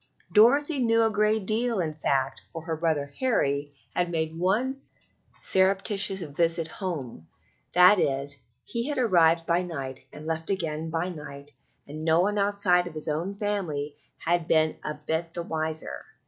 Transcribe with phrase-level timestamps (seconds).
[0.33, 4.81] Dorothy knew a great deal, in fact, for her brother Harry had made one
[5.39, 7.27] surreptitious visit home;
[7.73, 11.51] that is, he had arrived by night and left again by night,
[11.87, 16.03] and no one outside of his own family had been a bit the wiser.